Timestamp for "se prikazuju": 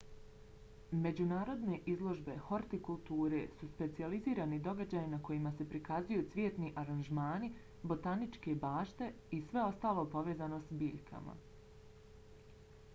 5.59-6.25